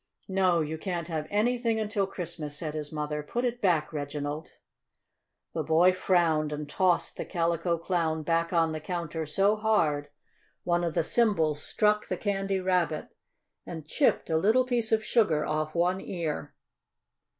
[0.27, 3.21] "No, you can't have anything until Christmas," said his mother.
[3.21, 4.53] "Put it back, Reginald!"
[5.53, 10.09] The boy frowned and tossed the Calico Clown back on the counter so hard
[10.63, 13.09] one of the cymbals struck the Candy Rabbit
[13.63, 16.55] and chipped a little piece of sugar off one ear.